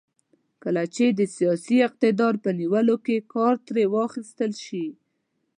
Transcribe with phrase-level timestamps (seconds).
[0.63, 4.85] کله چې د سیاسي اقتدار په نیولو کې کار ترې واخیستل شي.